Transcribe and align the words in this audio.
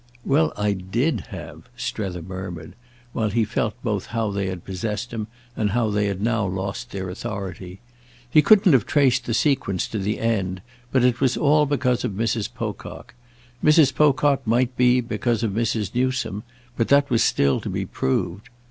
"Well, 0.25 0.51
I 0.57 0.73
did 0.73 1.27
have," 1.27 1.69
Strether 1.77 2.23
murmured, 2.23 2.73
while 3.13 3.29
he 3.29 3.45
felt 3.45 3.75
both 3.83 4.07
how 4.07 4.31
they 4.31 4.47
had 4.47 4.63
possessed 4.65 5.13
him 5.13 5.27
and 5.55 5.69
how 5.69 5.91
they 5.91 6.07
had 6.07 6.23
now 6.23 6.43
lost 6.43 6.89
their 6.89 7.07
authority. 7.07 7.81
He 8.27 8.41
couldn't 8.41 8.73
have 8.73 8.87
traced 8.87 9.25
the 9.27 9.35
sequence 9.35 9.87
to 9.89 9.99
the 9.99 10.17
end, 10.17 10.63
but 10.91 11.03
it 11.03 11.21
was 11.21 11.37
all 11.37 11.67
because 11.67 12.03
of 12.03 12.13
Mrs. 12.13 12.51
Pocock. 12.51 13.13
Mrs. 13.63 13.93
Pocock 13.93 14.41
might 14.47 14.75
be 14.75 15.01
because 15.01 15.43
of 15.43 15.51
Mrs. 15.51 15.93
Newsome, 15.93 16.41
but 16.75 16.87
that 16.87 17.11
was 17.11 17.23
still 17.23 17.59
to 17.61 17.69
be 17.69 17.85
proved. 17.85 18.49